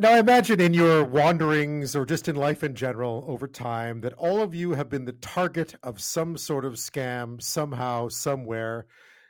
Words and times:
Now, 0.00 0.12
I 0.12 0.18
imagine 0.18 0.62
in 0.62 0.72
your 0.72 1.04
wanderings 1.04 1.94
or 1.94 2.06
just 2.06 2.26
in 2.26 2.34
life 2.34 2.64
in 2.64 2.74
general 2.74 3.22
over 3.28 3.46
time 3.46 4.00
that 4.00 4.14
all 4.14 4.40
of 4.40 4.54
you 4.54 4.72
have 4.72 4.88
been 4.88 5.04
the 5.04 5.12
target 5.12 5.74
of 5.82 6.00
some 6.00 6.38
sort 6.38 6.64
of 6.64 6.76
scam 6.76 7.42
somehow, 7.42 8.08
somewhere. 8.08 8.86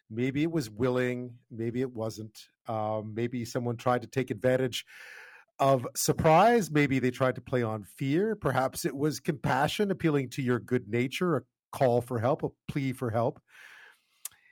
Maybe 0.08 0.44
it 0.44 0.52
was 0.52 0.70
willing, 0.70 1.34
maybe 1.50 1.80
it 1.80 1.92
wasn't. 1.92 2.46
Um, 2.68 3.14
maybe 3.16 3.44
someone 3.44 3.78
tried 3.78 4.02
to 4.02 4.06
take 4.06 4.30
advantage 4.30 4.86
of 5.58 5.88
surprise. 5.96 6.70
Maybe 6.70 7.00
they 7.00 7.10
tried 7.10 7.34
to 7.34 7.40
play 7.40 7.64
on 7.64 7.82
fear. 7.82 8.36
Perhaps 8.36 8.84
it 8.84 8.94
was 8.94 9.18
compassion, 9.18 9.90
appealing 9.90 10.28
to 10.30 10.42
your 10.42 10.60
good 10.60 10.88
nature, 10.88 11.38
a 11.38 11.42
call 11.72 12.00
for 12.00 12.20
help, 12.20 12.44
a 12.44 12.50
plea 12.68 12.92
for 12.92 13.10
help. 13.10 13.42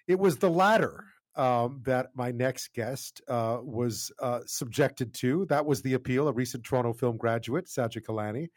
It 0.09 0.19
was 0.19 0.39
the 0.39 0.51
latter 0.51 1.05
um, 1.39 1.81
that 1.85 2.09
my 2.15 2.33
next 2.33 2.75
guest 2.75 3.23
uh, 3.29 3.59
was 3.63 4.11
uh, 4.21 4.41
subjected 4.45 5.15
to. 5.15 5.47
That 5.47 5.65
was 5.65 5.81
the 5.81 5.95
appeal, 5.95 6.27
a 6.27 6.33
recent 6.33 6.65
Toronto 6.65 6.93
film 6.93 7.17
graduate, 7.17 7.67
Saja 7.67 8.03
Kilani. 8.03 8.49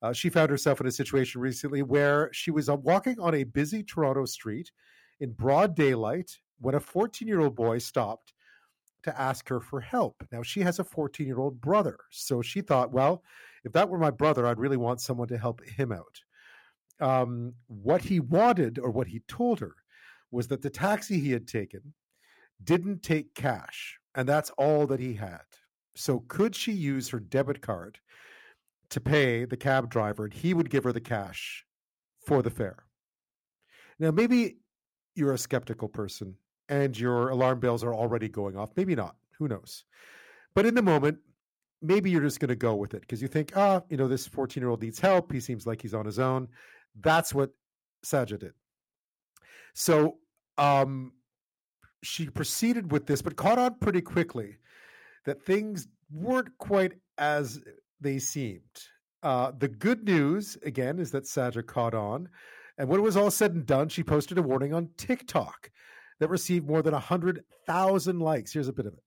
Uh, 0.00 0.12
she 0.12 0.30
found 0.30 0.48
herself 0.48 0.80
in 0.80 0.86
a 0.86 0.92
situation 0.92 1.40
recently 1.40 1.82
where 1.82 2.30
she 2.32 2.52
was 2.52 2.68
uh, 2.68 2.76
walking 2.76 3.16
on 3.18 3.34
a 3.34 3.42
busy 3.42 3.82
Toronto 3.82 4.24
street 4.24 4.70
in 5.18 5.32
broad 5.32 5.74
daylight 5.74 6.38
when 6.60 6.76
a 6.76 6.80
14 6.80 7.26
year 7.26 7.40
old 7.40 7.56
boy 7.56 7.78
stopped 7.78 8.32
to 9.02 9.20
ask 9.20 9.48
her 9.48 9.60
for 9.60 9.80
help. 9.80 10.22
Now, 10.30 10.42
she 10.42 10.60
has 10.60 10.78
a 10.78 10.84
14 10.84 11.26
year 11.26 11.40
old 11.40 11.60
brother. 11.60 11.98
So 12.10 12.40
she 12.40 12.60
thought, 12.60 12.92
well, 12.92 13.24
if 13.64 13.72
that 13.72 13.88
were 13.88 13.98
my 13.98 14.12
brother, 14.12 14.46
I'd 14.46 14.60
really 14.60 14.76
want 14.76 15.00
someone 15.00 15.28
to 15.28 15.38
help 15.38 15.60
him 15.64 15.90
out. 15.90 16.20
Um, 17.00 17.54
what 17.66 18.02
he 18.02 18.20
wanted, 18.20 18.78
or 18.78 18.90
what 18.90 19.08
he 19.08 19.22
told 19.26 19.58
her, 19.58 19.74
was 20.30 20.48
that 20.48 20.62
the 20.62 20.70
taxi 20.70 21.18
he 21.18 21.32
had 21.32 21.48
taken 21.48 21.94
didn't 22.62 23.02
take 23.02 23.34
cash, 23.34 23.98
and 24.14 24.28
that's 24.28 24.50
all 24.50 24.86
that 24.86 25.00
he 25.00 25.14
had. 25.14 25.40
So, 25.94 26.24
could 26.28 26.54
she 26.54 26.72
use 26.72 27.08
her 27.08 27.20
debit 27.20 27.60
card 27.60 27.98
to 28.90 29.00
pay 29.00 29.44
the 29.44 29.56
cab 29.56 29.90
driver, 29.90 30.24
and 30.24 30.32
he 30.32 30.54
would 30.54 30.70
give 30.70 30.84
her 30.84 30.92
the 30.92 31.00
cash 31.00 31.64
for 32.24 32.42
the 32.42 32.50
fare? 32.50 32.84
Now, 33.98 34.10
maybe 34.10 34.58
you're 35.14 35.32
a 35.32 35.38
skeptical 35.38 35.88
person 35.88 36.36
and 36.68 36.98
your 36.98 37.30
alarm 37.30 37.60
bells 37.60 37.82
are 37.82 37.94
already 37.94 38.28
going 38.28 38.56
off. 38.56 38.70
Maybe 38.76 38.94
not. 38.94 39.16
Who 39.38 39.48
knows? 39.48 39.84
But 40.54 40.66
in 40.66 40.74
the 40.74 40.82
moment, 40.82 41.18
maybe 41.82 42.10
you're 42.10 42.22
just 42.22 42.40
going 42.40 42.48
to 42.48 42.56
go 42.56 42.74
with 42.74 42.94
it 42.94 43.00
because 43.02 43.22
you 43.22 43.28
think, 43.28 43.52
ah, 43.56 43.82
you 43.88 43.96
know, 43.96 44.08
this 44.08 44.26
14 44.26 44.60
year 44.60 44.70
old 44.70 44.82
needs 44.82 44.98
help. 44.98 45.32
He 45.32 45.40
seems 45.40 45.66
like 45.66 45.82
he's 45.82 45.94
on 45.94 46.06
his 46.06 46.18
own. 46.18 46.48
That's 47.00 47.34
what 47.34 47.50
Saja 48.04 48.38
did. 48.38 48.52
So, 49.74 50.18
um, 50.56 51.12
she 52.02 52.28
proceeded 52.28 52.92
with 52.92 53.06
this, 53.06 53.22
but 53.22 53.36
caught 53.36 53.58
on 53.58 53.76
pretty 53.80 54.00
quickly 54.00 54.56
that 55.24 55.42
things 55.42 55.88
weren't 56.12 56.56
quite 56.58 56.92
as 57.18 57.60
they 58.00 58.18
seemed. 58.18 58.60
Uh, 59.22 59.52
the 59.58 59.68
good 59.68 60.04
news, 60.04 60.56
again, 60.62 60.98
is 60.98 61.10
that 61.10 61.24
Saja 61.24 61.66
caught 61.66 61.94
on. 61.94 62.28
And 62.78 62.88
when 62.88 63.00
it 63.00 63.02
was 63.02 63.16
all 63.16 63.30
said 63.30 63.54
and 63.54 63.66
done, 63.66 63.88
she 63.88 64.04
posted 64.04 64.38
a 64.38 64.42
warning 64.42 64.72
on 64.72 64.90
TikTok 64.96 65.70
that 66.20 66.30
received 66.30 66.66
more 66.66 66.82
than 66.82 66.92
100,000 66.92 68.20
likes. 68.20 68.52
Here's 68.52 68.68
a 68.68 68.72
bit 68.72 68.86
of 68.86 68.94
it. 68.94 69.02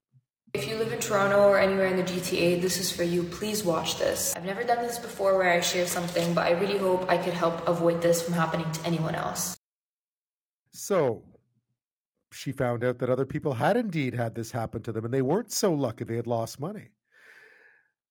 If 0.54 0.68
you 0.68 0.76
live 0.76 0.92
in 0.92 1.00
Toronto 1.00 1.48
or 1.48 1.58
anywhere 1.58 1.88
in 1.88 1.96
the 1.96 2.04
GTA, 2.04 2.62
this 2.62 2.78
is 2.78 2.92
for 2.92 3.04
you. 3.04 3.24
Please 3.24 3.64
watch 3.64 3.98
this. 3.98 4.34
I've 4.36 4.44
never 4.44 4.66
done 4.66 4.82
this 4.86 5.00
before 5.00 5.38
where 5.38 5.50
I 5.50 5.62
share 5.62 5.88
something, 5.88 6.34
but 6.34 6.46
I 6.46 6.52
really 6.52 6.78
hope 6.78 7.10
I 7.10 7.18
could 7.18 7.34
help 7.34 7.66
avoid 7.70 8.02
this 8.02 8.22
from 8.22 8.34
happening 8.34 8.70
to 8.70 8.86
anyone 8.86 9.16
else. 9.16 9.56
So, 10.74 11.24
she 12.32 12.52
found 12.52 12.84
out 12.84 13.00
that 13.00 13.10
other 13.10 13.26
people 13.26 13.54
had 13.54 13.78
indeed 13.78 14.14
had 14.14 14.36
this 14.36 14.52
happen 14.52 14.82
to 14.84 14.92
them 14.92 15.06
and 15.06 15.14
they 15.14 15.22
weren't 15.22 15.52
so 15.52 15.74
lucky 15.74 16.04
they 16.04 16.16
had 16.16 16.28
lost 16.28 16.60
money. 16.60 16.90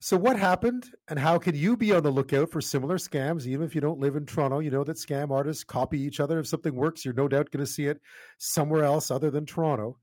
So, 0.03 0.17
what 0.17 0.39
happened, 0.39 0.87
and 1.09 1.19
how 1.19 1.39
can 1.39 1.55
you 1.55 1.77
be 1.77 1.93
on 1.93 2.03
the 2.03 2.11
lookout 2.11 2.51
for 2.51 2.63
similar 2.63 2.97
scams? 2.97 3.47
Even 3.47 3.67
if 3.67 3.75
you 3.75 3.83
don't 3.83 4.01
live 4.01 4.17
in 4.17 4.25
Toronto, 4.25 4.61
you 4.61 4.71
know 4.71 4.83
that 4.83 4.97
scam 4.97 5.31
artists 5.31 5.63
copy 5.63 6.01
each 6.01 6.21
other. 6.21 6.39
If 6.39 6.47
something 6.47 6.75
works, 6.75 7.05
you're 7.05 7.13
no 7.13 7.29
doubt 7.29 7.51
going 7.51 7.65
to 7.65 7.71
see 7.71 7.85
it 7.85 8.01
somewhere 8.39 8.85
else 8.85 9.11
other 9.11 9.31
than 9.31 9.45
Toronto. 9.45 9.99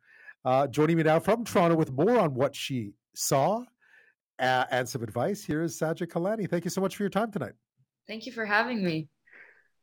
Uh, 0.46 0.68
joining 0.68 0.98
me 0.98 1.04
now 1.04 1.20
from 1.20 1.44
Toronto 1.44 1.76
with 1.76 1.92
more 1.92 2.20
on 2.20 2.36
what 2.36 2.56
she 2.56 2.94
saw 3.16 3.64
uh, 4.38 4.66
and 4.70 4.88
some 4.88 5.02
advice, 5.02 5.44
here 5.44 5.64
is 5.64 5.80
Saja 5.80 6.06
Kilani. 6.06 6.48
Thank 6.48 6.64
you 6.64 6.70
so 6.70 6.80
much 6.80 6.96
for 6.96 7.02
your 7.02 7.10
time 7.10 7.32
tonight. 7.32 7.54
Thank 8.08 8.28
you 8.28 8.32
for 8.32 8.46
having 8.46 8.84
me. 8.84 9.08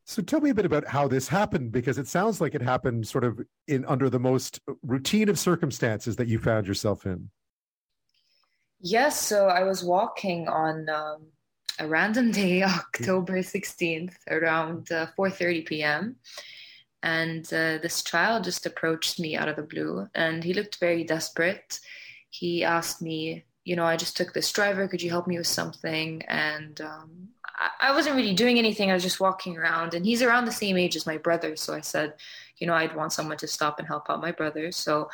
So 0.07 0.23
tell 0.23 0.41
me 0.41 0.51
a 0.51 0.55
bit 0.55 0.67
about 0.67 0.87
how 0.87 1.09
this 1.09 1.29
happened 1.29 1.73
because 1.73 1.97
it 1.97 2.07
sounds 2.07 2.41
like 2.41 2.55
it 2.55 2.61
happened 2.61 3.07
sort 3.09 3.25
of 3.25 3.41
in 3.69 3.85
under 3.87 4.11
the 4.11 4.19
most 4.19 4.61
routine 4.83 5.31
of 5.31 5.39
circumstances 5.39 6.17
that 6.17 6.29
you 6.29 6.39
found 6.39 6.67
yourself 6.67 7.07
in. 7.07 7.31
Yes, 8.81 9.19
so 9.19 9.49
I 9.49 9.63
was 9.63 9.83
walking 9.83 10.47
on 10.47 10.91
um, 10.91 11.23
a 11.79 11.89
random 11.89 12.33
day, 12.33 12.63
October 12.63 13.39
16th, 13.39 14.15
around 14.31 14.93
uh, 14.93 15.07
4:30 15.19 15.67
p.m. 15.67 16.17
And 17.03 17.47
uh, 17.47 17.79
this 17.79 18.03
child 18.03 18.45
just 18.45 18.67
approached 18.67 19.19
me 19.19 19.37
out 19.37 19.49
of 19.49 19.57
the 19.57 19.63
blue, 19.63 20.07
and 20.15 20.45
he 20.45 20.53
looked 20.53 20.81
very 20.81 21.05
desperate. 21.05 21.81
He 22.29 22.63
asked 22.63 23.01
me, 23.01 23.45
you 23.65 23.77
know, 23.77 23.85
I 23.85 23.97
just 23.97 24.17
took 24.17 24.35
this 24.35 24.53
driver. 24.53 24.87
Could 24.87 25.03
you 25.03 25.11
help 25.11 25.27
me 25.27 25.39
with 25.39 25.47
something? 25.47 26.23
And 26.29 26.79
um, 26.81 27.29
I 27.81 27.93
wasn't 27.93 28.17
really 28.17 28.35
doing 28.35 28.59
anything. 28.59 28.91
I 28.91 28.95
was 28.95 29.03
just 29.03 29.21
walking 29.21 29.57
around, 29.57 29.95
and 29.95 30.05
he's 30.05 30.23
around 30.23 30.45
the 30.45 30.53
same 30.53 30.77
age 30.77 30.97
as 30.97 31.07
my 31.07 31.19
brother. 31.19 31.55
So 31.57 31.75
I 31.75 31.81
said, 31.81 32.15
you 32.59 32.67
know, 32.67 32.75
I'd 32.75 32.97
want 32.97 33.13
someone 33.13 33.37
to 33.39 33.47
stop 33.47 33.79
and 33.79 33.87
help 33.87 34.11
out 34.11 34.21
my 34.21 34.33
brother. 34.33 34.73
So 34.73 35.09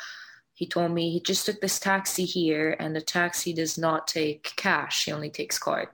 he 0.53 0.65
told 0.65 0.91
me 0.91 1.11
he 1.11 1.19
just 1.19 1.45
took 1.45 1.61
this 1.61 1.79
taxi 1.79 2.25
here, 2.25 2.75
and 2.79 2.95
the 2.95 3.01
taxi 3.01 3.53
does 3.53 3.77
not 3.77 4.07
take 4.07 4.53
cash. 4.55 5.05
He 5.05 5.11
only 5.11 5.29
takes 5.29 5.59
card. 5.59 5.89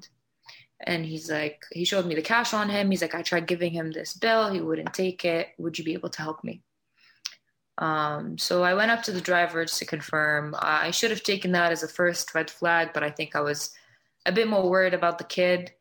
And 0.80 1.06
he's 1.06 1.30
like, 1.30 1.64
he 1.72 1.86
showed 1.86 2.06
me 2.06 2.16
the 2.16 2.22
cash 2.22 2.54
on 2.54 2.70
him. 2.70 2.92
He's 2.92 3.02
like, 3.02 3.16
I 3.16 3.24
tried 3.24 3.48
giving 3.48 3.74
him 3.74 3.92
this 3.92 4.14
bill. 4.14 4.52
He 4.52 4.62
wouldn't 4.62 4.94
take 4.94 5.26
it. 5.26 5.50
Would 5.58 5.78
you 5.78 5.84
be 5.84 5.94
able 5.94 6.10
to 6.10 6.22
help 6.22 6.44
me? 6.44 6.62
Um, 7.80 8.38
so 8.38 8.64
I 8.64 8.74
went 8.74 8.92
up 8.92 9.04
to 9.04 9.12
the 9.12 9.22
driver 9.22 9.66
just 9.66 9.80
to 9.80 9.86
confirm. 9.86 10.56
I 10.58 10.92
should 10.92 11.12
have 11.12 11.24
taken 11.24 11.52
that 11.54 11.72
as 11.72 11.84
a 11.84 11.88
first 11.88 12.34
red 12.34 12.50
flag, 12.50 12.92
but 12.94 13.04
I 13.04 13.10
think 13.10 13.36
I 13.36 13.42
was 13.42 13.72
a 14.26 14.32
bit 14.32 14.48
more 14.48 14.70
worried 14.70 14.94
about 14.94 15.18
the 15.18 15.24
kid 15.24 15.72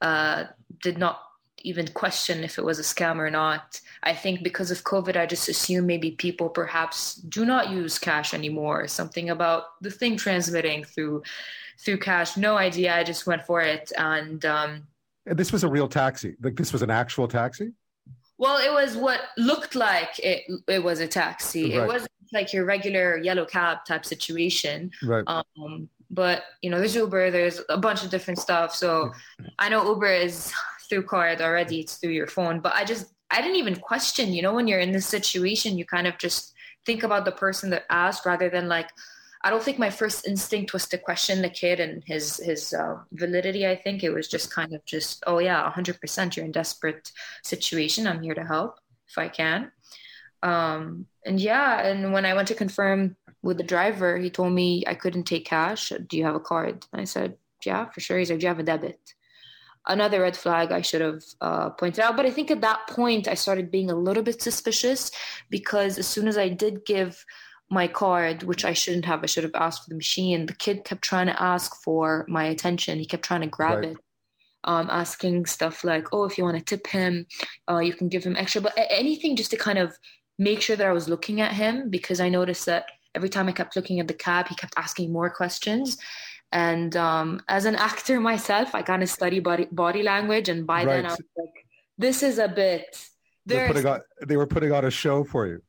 uh, 0.00 0.44
did 0.82 0.98
not 0.98 1.20
even 1.64 1.86
question 1.88 2.44
if 2.44 2.58
it 2.58 2.64
was 2.64 2.78
a 2.78 2.82
scam 2.82 3.18
or 3.18 3.30
not. 3.30 3.80
I 4.02 4.14
think 4.14 4.42
because 4.42 4.70
of 4.70 4.84
COVID, 4.84 5.16
I 5.16 5.26
just 5.26 5.48
assume 5.48 5.86
maybe 5.86 6.12
people 6.12 6.48
perhaps 6.48 7.14
do 7.14 7.44
not 7.44 7.70
use 7.70 7.98
cash 7.98 8.34
anymore. 8.34 8.88
Something 8.88 9.30
about 9.30 9.80
the 9.80 9.90
thing 9.90 10.16
transmitting 10.16 10.84
through 10.84 11.22
through 11.78 11.98
cash. 11.98 12.36
No 12.36 12.56
idea. 12.56 12.94
I 12.94 13.04
just 13.04 13.26
went 13.26 13.44
for 13.44 13.60
it, 13.60 13.92
and 13.96 14.44
um, 14.44 14.86
and 15.26 15.38
this 15.38 15.52
was 15.52 15.64
a 15.64 15.68
real 15.68 15.88
taxi. 15.88 16.36
Like 16.42 16.56
this 16.56 16.72
was 16.72 16.82
an 16.82 16.90
actual 16.90 17.28
taxi. 17.28 17.72
Well, 18.38 18.58
it 18.58 18.72
was 18.72 18.96
what 18.96 19.20
looked 19.36 19.74
like 19.74 20.18
it. 20.18 20.44
It 20.68 20.82
was 20.82 21.00
a 21.00 21.06
taxi. 21.06 21.76
Right. 21.76 21.84
It 21.84 21.86
wasn't 21.86 22.12
like 22.32 22.52
your 22.52 22.64
regular 22.64 23.18
yellow 23.18 23.44
cab 23.44 23.84
type 23.86 24.04
situation. 24.04 24.90
Right. 25.02 25.24
Um, 25.26 25.88
but 26.12 26.44
you 26.60 26.70
know, 26.70 26.78
there's 26.78 26.94
Uber, 26.94 27.30
there's 27.30 27.60
a 27.68 27.78
bunch 27.78 28.04
of 28.04 28.10
different 28.10 28.38
stuff. 28.38 28.74
So 28.74 29.12
I 29.58 29.68
know 29.68 29.84
Uber 29.86 30.12
is 30.12 30.52
through 30.88 31.04
card 31.04 31.40
already, 31.40 31.80
it's 31.80 31.96
through 31.96 32.12
your 32.12 32.26
phone. 32.26 32.60
But 32.60 32.74
I 32.74 32.84
just 32.84 33.06
I 33.30 33.40
didn't 33.40 33.56
even 33.56 33.76
question, 33.76 34.32
you 34.32 34.42
know, 34.42 34.52
when 34.52 34.68
you're 34.68 34.78
in 34.78 34.92
this 34.92 35.06
situation, 35.06 35.78
you 35.78 35.86
kind 35.86 36.06
of 36.06 36.18
just 36.18 36.52
think 36.84 37.02
about 37.02 37.24
the 37.24 37.32
person 37.32 37.70
that 37.70 37.84
asked 37.90 38.26
rather 38.26 38.50
than 38.50 38.68
like 38.68 38.90
I 39.44 39.50
don't 39.50 39.62
think 39.62 39.78
my 39.78 39.90
first 39.90 40.28
instinct 40.28 40.72
was 40.72 40.86
to 40.88 40.98
question 40.98 41.42
the 41.42 41.50
kid 41.50 41.80
and 41.80 42.04
his 42.06 42.36
his 42.36 42.72
uh, 42.72 42.98
validity. 43.12 43.66
I 43.66 43.74
think 43.74 44.04
it 44.04 44.10
was 44.10 44.28
just 44.28 44.52
kind 44.52 44.72
of 44.72 44.84
just, 44.84 45.24
oh 45.26 45.38
yeah, 45.38 45.70
100%. 45.74 46.36
You're 46.36 46.44
in 46.44 46.52
desperate 46.52 47.10
situation. 47.42 48.06
I'm 48.06 48.22
here 48.22 48.34
to 48.34 48.44
help 48.44 48.78
if 49.08 49.18
I 49.18 49.28
can. 49.28 49.72
Um, 50.42 51.06
and 51.24 51.40
yeah, 51.40 51.86
and 51.86 52.12
when 52.12 52.24
I 52.24 52.34
went 52.34 52.48
to 52.48 52.54
confirm 52.54 53.16
with 53.42 53.58
the 53.58 53.64
driver, 53.64 54.18
he 54.18 54.30
told 54.30 54.52
me 54.52 54.84
I 54.86 54.94
couldn't 54.94 55.24
take 55.24 55.44
cash. 55.44 55.92
Do 56.06 56.16
you 56.16 56.24
have 56.24 56.34
a 56.34 56.40
card? 56.40 56.86
And 56.92 57.00
I 57.00 57.04
said, 57.04 57.36
yeah, 57.64 57.86
for 57.90 58.00
sure. 58.00 58.18
He's 58.18 58.30
like, 58.30 58.38
do 58.38 58.44
you 58.44 58.48
have 58.48 58.58
a 58.58 58.64
debit? 58.64 59.00
Another 59.86 60.20
red 60.20 60.36
flag 60.36 60.70
I 60.70 60.80
should 60.80 61.00
have 61.00 61.22
uh, 61.40 61.70
pointed 61.70 62.00
out. 62.04 62.16
But 62.16 62.26
I 62.26 62.30
think 62.30 62.50
at 62.50 62.60
that 62.60 62.86
point, 62.88 63.26
I 63.26 63.34
started 63.34 63.70
being 63.70 63.90
a 63.90 63.96
little 63.96 64.22
bit 64.22 64.40
suspicious 64.40 65.10
because 65.50 65.98
as 65.98 66.06
soon 66.06 66.28
as 66.28 66.38
I 66.38 66.48
did 66.48 66.84
give 66.86 67.24
my 67.68 67.88
card, 67.88 68.44
which 68.44 68.64
I 68.64 68.74
shouldn't 68.74 69.06
have, 69.06 69.24
I 69.24 69.26
should 69.26 69.44
have 69.44 69.54
asked 69.56 69.84
for 69.84 69.90
the 69.90 69.96
machine, 69.96 70.46
the 70.46 70.54
kid 70.54 70.84
kept 70.84 71.02
trying 71.02 71.26
to 71.26 71.42
ask 71.42 71.74
for 71.82 72.24
my 72.28 72.44
attention. 72.44 72.98
He 72.98 73.06
kept 73.06 73.24
trying 73.24 73.40
to 73.40 73.48
grab 73.48 73.78
right. 73.78 73.88
it. 73.90 73.96
Um, 74.64 74.88
asking 74.90 75.46
stuff 75.46 75.82
like, 75.82 76.06
"Oh, 76.12 76.22
if 76.22 76.38
you 76.38 76.44
want 76.44 76.56
to 76.56 76.62
tip 76.62 76.86
him, 76.86 77.26
uh, 77.68 77.78
you 77.80 77.92
can 77.92 78.08
give 78.08 78.22
him 78.22 78.36
extra." 78.36 78.60
But 78.60 78.74
anything 78.76 79.34
just 79.34 79.50
to 79.50 79.56
kind 79.56 79.76
of 79.76 79.98
make 80.38 80.60
sure 80.60 80.76
that 80.76 80.86
I 80.86 80.92
was 80.92 81.08
looking 81.08 81.40
at 81.40 81.52
him 81.52 81.90
because 81.90 82.20
I 82.20 82.28
noticed 82.28 82.66
that 82.66 82.84
every 83.14 83.28
time 83.28 83.48
I 83.48 83.52
kept 83.52 83.76
looking 83.76 84.00
at 84.00 84.08
the 84.08 84.14
cab, 84.14 84.48
he 84.48 84.54
kept 84.54 84.74
asking 84.76 85.12
more 85.12 85.30
questions. 85.30 85.98
And 86.52 86.96
um, 86.96 87.40
as 87.48 87.64
an 87.64 87.76
actor 87.76 88.20
myself, 88.20 88.74
I 88.74 88.82
kind 88.82 89.02
of 89.02 89.08
study 89.08 89.40
body 89.40 89.68
body 89.72 90.02
language, 90.02 90.48
and 90.48 90.66
by 90.66 90.84
right. 90.84 90.96
then 90.96 91.06
I 91.06 91.10
was 91.10 91.22
like, 91.36 91.66
"This 91.96 92.22
is 92.22 92.38
a 92.38 92.48
bit." 92.48 93.08
They 93.46 93.56
were, 93.56 93.66
putting 93.68 93.86
on, 93.86 94.00
they 94.26 94.36
were 94.36 94.46
putting 94.46 94.72
on 94.72 94.84
a 94.84 94.90
show 94.90 95.24
for 95.24 95.46
you. 95.46 95.62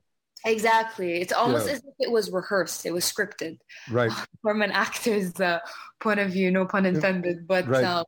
Exactly. 0.46 1.22
It's 1.22 1.32
almost 1.32 1.68
yeah. 1.68 1.74
as 1.74 1.80
if 1.80 1.94
it 2.00 2.12
was 2.12 2.32
rehearsed. 2.32 2.86
It 2.86 2.92
was 2.92 3.06
scripted. 3.06 3.58
Right. 3.90 4.12
From 4.42 4.62
an 4.62 4.72
actor's 4.72 5.40
uh, 5.40 5.60
point 6.02 6.20
of 6.20 6.32
view, 6.32 6.52
no 6.52 6.66
pun 6.66 6.86
intended. 6.86 7.48
But 7.48 7.68
right. 7.68 7.84
um, 7.84 8.06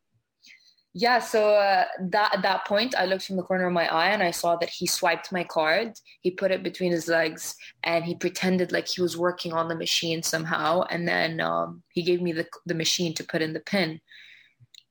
yeah, 0.97 1.19
so 1.19 1.49
uh, 1.55 1.83
that 1.99 2.35
at 2.35 2.41
that 2.43 2.63
point, 2.65 2.95
I 2.97 3.03
looked 3.03 3.25
from 3.25 3.35
the 3.35 3.43
corner 3.43 3.67
of 3.67 3.73
my 3.73 3.85
eye 3.93 4.11
and 4.11 4.23
I 4.23 4.31
saw 4.31 4.55
that 4.55 4.69
he 4.69 4.87
swiped 4.87 5.29
my 5.29 5.43
card. 5.43 5.99
He 6.21 6.31
put 6.31 6.51
it 6.51 6.63
between 6.63 6.93
his 6.93 7.09
legs 7.09 7.57
and 7.83 8.05
he 8.05 8.15
pretended 8.15 8.71
like 8.71 8.87
he 8.87 9.01
was 9.01 9.17
working 9.17 9.51
on 9.51 9.67
the 9.67 9.75
machine 9.75 10.23
somehow. 10.23 10.83
And 10.83 11.05
then 11.05 11.41
um, 11.41 11.83
he 11.89 12.01
gave 12.01 12.21
me 12.21 12.31
the 12.31 12.47
the 12.65 12.73
machine 12.73 13.13
to 13.15 13.25
put 13.25 13.41
in 13.41 13.51
the 13.51 13.59
pin. 13.59 13.99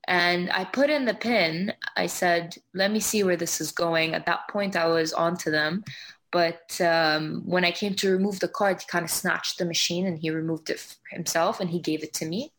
And 0.07 0.51
I 0.53 0.67
put 0.67 0.91
in 0.91 1.07
the 1.07 1.15
pin. 1.15 1.73
I 1.97 2.07
said, 2.07 2.55
"Let 2.75 2.91
me 2.91 3.01
see 3.01 3.25
where 3.25 3.39
this 3.39 3.59
is 3.63 3.73
going." 3.73 4.13
At 4.13 4.27
that 4.27 4.47
point, 4.51 4.77
I 4.77 4.87
was 4.89 5.15
onto 5.15 5.51
them. 5.51 5.85
But 6.31 6.79
um, 6.83 7.45
when 7.47 7.65
I 7.65 7.71
came 7.71 7.95
to 7.95 8.13
remove 8.13 8.41
the 8.41 8.49
card, 8.49 8.83
he 8.83 8.87
kind 8.89 9.07
of 9.07 9.11
snatched 9.11 9.57
the 9.57 9.65
machine 9.65 10.07
and 10.07 10.19
he 10.19 10.29
removed 10.29 10.69
it 10.69 10.97
himself 11.11 11.61
and 11.61 11.71
he 11.71 11.81
gave 11.81 12.05
it 12.05 12.13
to 12.15 12.27
me. 12.27 12.53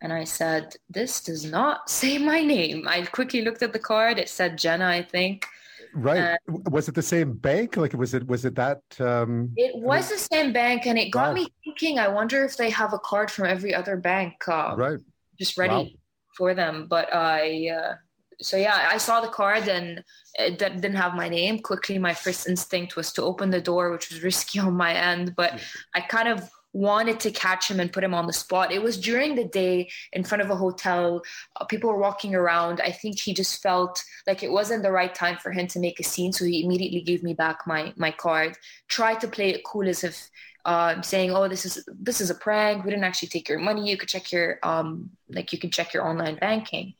And 0.00 0.12
I 0.12 0.24
said, 0.24 0.76
This 0.88 1.20
does 1.20 1.44
not 1.44 1.90
say 2.00 2.18
my 2.18 2.42
name. 2.42 2.86
I 2.88 3.02
quickly 3.04 3.42
looked 3.42 3.62
at 3.62 3.72
the 3.72 3.78
card. 3.78 4.18
It 4.18 4.28
said 4.28 4.58
Jenna, 4.58 4.86
I 4.86 5.02
think. 5.02 5.46
Right. 5.94 6.38
was 6.46 6.88
it 6.88 6.94
the 6.94 7.02
same 7.02 7.32
bank? 7.32 7.76
Like, 7.76 7.92
was 7.94 8.14
it 8.14 8.26
was 8.26 8.44
it 8.44 8.54
that? 8.56 8.82
Um, 9.00 9.52
it 9.56 9.74
was 9.74 10.08
the 10.10 10.18
same 10.18 10.52
bank, 10.52 10.86
and 10.86 10.98
it 10.98 11.10
got 11.10 11.28
wow. 11.28 11.34
me 11.34 11.52
thinking. 11.64 11.98
I 11.98 12.08
wonder 12.08 12.44
if 12.44 12.56
they 12.56 12.70
have 12.70 12.92
a 12.92 12.98
card 12.98 13.30
from 13.30 13.46
every 13.46 13.74
other 13.74 13.96
bank, 13.96 14.34
uh, 14.48 14.74
right? 14.76 14.98
Just 15.38 15.56
ready 15.56 15.74
wow. 15.74 15.86
for 16.36 16.54
them. 16.54 16.86
But 16.88 17.12
I, 17.12 17.70
uh, 17.70 17.94
so 18.40 18.56
yeah, 18.56 18.88
I 18.90 18.98
saw 18.98 19.20
the 19.20 19.28
card 19.28 19.68
and 19.68 20.04
it 20.38 20.58
didn't 20.58 20.94
have 20.94 21.14
my 21.14 21.28
name. 21.28 21.60
Quickly, 21.60 21.98
my 21.98 22.14
first 22.14 22.48
instinct 22.48 22.94
was 22.94 23.12
to 23.14 23.22
open 23.22 23.50
the 23.50 23.60
door, 23.60 23.90
which 23.90 24.10
was 24.10 24.22
risky 24.22 24.58
on 24.58 24.74
my 24.74 24.92
end, 24.92 25.34
but 25.36 25.60
I 25.94 26.00
kind 26.00 26.28
of 26.28 26.48
wanted 26.72 27.18
to 27.20 27.30
catch 27.30 27.70
him 27.70 27.80
and 27.80 27.92
put 27.92 28.04
him 28.04 28.14
on 28.14 28.26
the 28.26 28.32
spot. 28.32 28.72
It 28.72 28.82
was 28.82 28.98
during 28.98 29.34
the 29.34 29.44
day 29.44 29.88
in 30.12 30.24
front 30.24 30.42
of 30.42 30.50
a 30.50 30.56
hotel. 30.56 31.22
Uh, 31.56 31.64
people 31.64 31.90
were 31.90 31.98
walking 31.98 32.34
around. 32.34 32.80
I 32.80 32.92
think 32.92 33.18
he 33.18 33.32
just 33.34 33.62
felt 33.62 34.02
like 34.26 34.42
it 34.42 34.52
wasn't 34.52 34.82
the 34.82 34.92
right 34.92 35.14
time 35.14 35.38
for 35.38 35.50
him 35.50 35.66
to 35.68 35.80
make 35.80 35.98
a 35.98 36.04
scene, 36.04 36.32
so 36.32 36.44
he 36.44 36.62
immediately 36.62 37.00
gave 37.00 37.22
me 37.22 37.34
back 37.34 37.66
my 37.66 37.92
my 37.96 38.10
card. 38.10 38.56
Tried 38.88 39.20
to 39.20 39.28
play 39.28 39.50
it 39.50 39.64
cool 39.64 39.88
as 39.88 40.04
if 40.04 40.30
uh, 40.64 41.00
saying, 41.02 41.30
"Oh, 41.32 41.48
this 41.48 41.64
is 41.64 41.88
this 41.98 42.20
is 42.20 42.30
a 42.30 42.34
prank. 42.34 42.84
We 42.84 42.90
didn't 42.90 43.04
actually 43.04 43.28
take 43.28 43.48
your 43.48 43.58
money. 43.58 43.88
You 43.88 43.96
could 43.96 44.08
check 44.08 44.30
your 44.32 44.58
um 44.62 45.10
like 45.28 45.52
you 45.52 45.58
can 45.58 45.70
check 45.70 45.94
your 45.94 46.06
online 46.06 46.36
banking." 46.36 46.94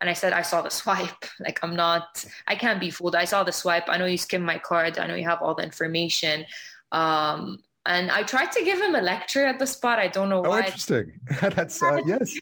And 0.00 0.08
I 0.08 0.14
said, 0.14 0.32
I 0.32 0.42
saw 0.42 0.62
the 0.62 0.70
swipe. 0.70 1.24
Like, 1.40 1.60
I'm 1.62 1.74
not, 1.76 2.24
I 2.46 2.54
can't 2.54 2.80
be 2.80 2.90
fooled. 2.90 3.14
I 3.14 3.24
saw 3.24 3.44
the 3.44 3.52
swipe. 3.52 3.88
I 3.88 3.96
know 3.98 4.06
you 4.06 4.18
skimmed 4.18 4.44
my 4.44 4.58
card. 4.58 4.98
I 4.98 5.06
know 5.06 5.14
you 5.14 5.24
have 5.24 5.42
all 5.42 5.54
the 5.54 5.62
information. 5.62 6.46
Um, 6.92 7.58
and 7.86 8.10
I 8.10 8.22
tried 8.22 8.52
to 8.52 8.64
give 8.64 8.80
him 8.80 8.94
a 8.94 9.00
lecture 9.00 9.46
at 9.46 9.58
the 9.58 9.66
spot. 9.66 9.98
I 9.98 10.08
don't 10.08 10.28
know 10.28 10.44
oh, 10.44 10.50
why. 10.50 10.64
interesting. 10.64 11.12
That's, 11.40 11.82
uh, 11.82 12.00
yes. 12.04 12.34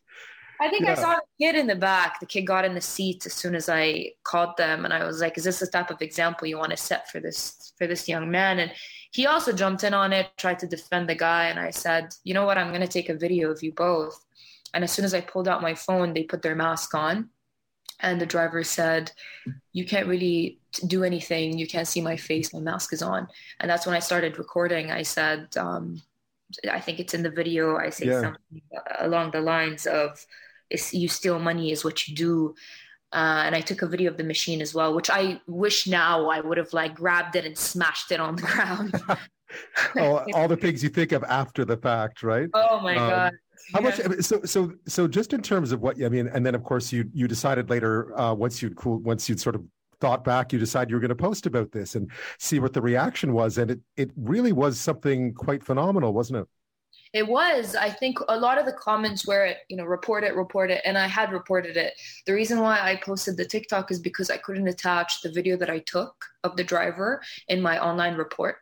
I 0.61 0.69
think 0.69 0.85
yeah. 0.85 0.93
I 0.93 0.95
saw 0.95 1.15
the 1.15 1.45
kid 1.45 1.55
in 1.55 1.67
the 1.69 1.77
back. 1.77 2.19
The 2.19 2.27
kid 2.27 2.43
got 2.43 2.65
in 2.65 2.75
the 2.75 2.81
seat 2.81 3.25
as 3.27 3.33
soon 3.33 3.55
as 3.55 3.69
I 3.69 4.13
called 4.25 4.57
them, 4.57 4.85
and 4.85 4.93
I 4.93 5.05
was 5.05 5.21
like, 5.21 5.39
"Is 5.39 5.45
this 5.45 5.61
the 5.61 5.69
type 5.69 5.91
of 5.91 6.03
example 6.03 6.49
you 6.49 6.59
want 6.59 6.71
to 6.71 6.77
set 6.77 7.09
for 7.11 7.21
this 7.21 7.73
for 7.79 7.87
this 7.87 8.09
young 8.09 8.29
man?" 8.31 8.59
And 8.59 8.73
he 9.13 9.27
also 9.27 9.53
jumped 9.53 9.85
in 9.85 9.95
on 9.95 10.13
it, 10.13 10.27
tried 10.37 10.59
to 10.61 10.67
defend 10.67 11.09
the 11.09 11.15
guy, 11.15 11.47
and 11.47 11.61
I 11.61 11.71
said, 11.71 12.13
"You 12.25 12.35
know 12.35 12.45
what? 12.45 12.59
I'm 12.59 12.71
going 12.71 12.81
to 12.81 12.89
take 12.89 13.09
a 13.09 13.15
video 13.15 13.51
of 13.51 13.63
you 13.63 13.73
both." 13.73 14.25
And 14.75 14.83
as 14.83 14.91
soon 14.91 15.05
as 15.05 15.15
I 15.15 15.21
pulled 15.21 15.47
out 15.47 15.63
my 15.63 15.75
phone, 15.75 16.13
they 16.13 16.25
put 16.25 16.43
their 16.43 16.57
mask 16.57 16.93
on, 16.95 17.31
and 18.01 18.21
the 18.21 18.27
driver 18.27 18.63
said 18.63 19.13
you 19.73 19.85
can't 19.85 20.07
really 20.07 20.61
do 20.87 21.05
anything. 21.05 21.59
You 21.59 21.67
can't 21.67 21.89
see 21.89 22.01
my 22.01 22.17
face. 22.17 22.53
My 22.53 22.61
mask 22.61 22.93
is 22.93 23.03
on. 23.03 23.29
And 23.61 23.71
that's 23.71 23.87
when 23.87 23.97
i 23.97 23.99
started 23.99 24.39
recording. 24.39 24.91
I 24.91 25.03
said 25.03 25.57
um, 25.57 26.01
i 26.71 26.81
think 26.81 27.01
it's 27.01 27.15
in 27.15 27.23
the 27.23 27.31
video. 27.31 27.77
I 27.77 27.91
say 27.91 28.07
yeah. 28.07 28.21
something 28.21 28.63
along 29.01 29.33
the 29.33 29.41
lines 29.41 29.87
of 29.87 30.25
you 30.93 31.09
steal 31.09 31.39
money 31.39 31.73
is 31.73 31.85
what 31.85 32.07
you 32.07 32.15
do. 32.15 32.55
Uh, 33.11 33.43
and 33.47 33.55
I 33.55 33.63
took 33.63 33.81
a 33.81 33.87
video 33.87 34.11
of 34.11 34.19
the 34.19 34.25
machine 34.25 34.61
as 34.61 34.75
well, 34.75 34.95
which 34.95 35.09
I 35.09 35.41
wish 35.47 35.87
now 35.87 36.29
I 36.29 36.41
would 36.41 36.59
have 36.59 36.73
like 36.75 36.95
grabbed 36.95 37.37
it 37.37 37.47
and 37.47 37.57
smashed 37.57 38.13
it 38.13 38.21
on 38.21 38.37
the 38.37 38.43
ground. 38.53 38.95
oh, 39.97 40.25
all 40.35 40.49
the 40.49 40.57
things 40.57 40.83
you 40.83 40.89
think 40.89 41.13
of 41.13 41.25
after 41.25 41.65
the 41.65 41.77
fact, 41.77 42.23
right? 42.23 42.49
Oh 42.55 42.81
my 42.81 42.97
um, 42.97 43.11
god! 43.11 43.33
How 43.73 43.81
much? 43.81 44.01
So, 44.21 44.43
so, 44.45 44.73
so, 44.87 45.09
just 45.09 45.33
in 45.33 45.43
terms 45.43 45.73
of 45.73 45.81
what 45.81 46.03
I 46.03 46.09
mean, 46.09 46.29
and 46.29 46.45
then 46.45 46.55
of 46.55 46.63
course 46.65 46.93
you 46.93 47.09
you 47.13 47.29
decided 47.29 47.71
later 47.71 48.19
uh, 48.19 48.35
once 48.35 48.63
you'd 48.63 48.77
cool 48.77 48.99
once 48.99 49.29
you'd 49.29 49.41
sort 49.41 49.55
of 49.55 49.65
thought 50.01 50.25
back, 50.25 50.53
you 50.53 50.59
decided 50.59 50.91
you 50.91 50.97
were 50.97 51.01
going 51.01 51.09
to 51.09 51.15
post 51.15 51.47
about 51.47 51.73
this 51.73 51.95
and 51.95 52.11
see 52.39 52.61
what 52.61 52.73
the 52.73 52.81
reaction 52.81 53.33
was, 53.33 53.59
and 53.59 53.71
it 53.71 53.81
it 53.97 54.11
really 54.17 54.53
was 54.53 54.79
something 54.79 55.35
quite 55.35 55.63
phenomenal, 55.63 56.13
wasn't 56.13 56.39
it? 56.39 56.49
It 57.13 57.27
was. 57.27 57.75
I 57.75 57.91
think 57.91 58.19
a 58.29 58.39
lot 58.39 58.59
of 58.59 58.67
the 58.67 58.73
comments 58.73 59.27
were, 59.27 59.55
you 59.69 59.77
know, 59.77 59.85
report 59.85 60.25
it, 60.25 60.35
report 60.35 60.71
it, 60.71 60.83
and 60.85 60.99
I 60.99 61.07
had 61.07 61.33
reported 61.33 61.77
it. 61.77 61.95
The 62.27 62.35
reason 62.35 62.61
why 62.61 62.79
I 62.81 62.97
posted 62.97 63.37
the 63.37 63.47
TikTok 63.47 63.91
is 63.91 63.99
because 63.99 64.31
I 64.31 64.37
couldn't 64.37 64.69
attach 64.69 65.23
the 65.23 65.33
video 65.33 65.57
that 65.57 65.71
I 65.71 65.79
took 65.81 66.15
of 66.45 66.57
the 66.57 66.65
driver 66.65 67.23
in 67.49 67.63
my 67.63 67.83
online 67.83 68.17
report. 68.17 68.59